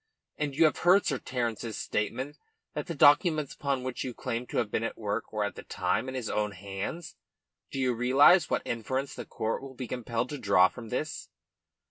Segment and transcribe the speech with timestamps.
[0.39, 2.35] And you have heard Sir Terence's statement
[2.73, 5.61] that the documents upon which you claim to have been at work were at the
[5.61, 7.15] time in his own hands.
[7.69, 11.29] Do you realise what inference the court will be compelled to draw from this?"